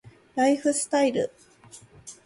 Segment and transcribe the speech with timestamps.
[0.33, 1.31] ライフスタイル